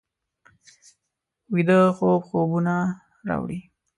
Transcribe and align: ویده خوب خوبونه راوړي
ویده 1.53 1.79
خوب 1.97 2.19
خوبونه 2.27 2.75
راوړي 3.27 3.59